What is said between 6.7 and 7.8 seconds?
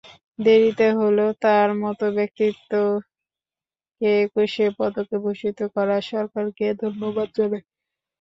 ধন্যবাদ জানাই।